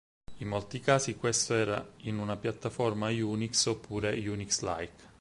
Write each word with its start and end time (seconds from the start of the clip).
In 0.37 0.47
molti 0.47 0.79
casi 0.79 1.15
questo 1.15 1.53
era 1.53 1.87
in 1.97 2.17
una 2.17 2.35
piattaforma 2.35 3.09
Unix 3.09 3.65
oppure 3.67 4.17
Unix-like. 4.27 5.09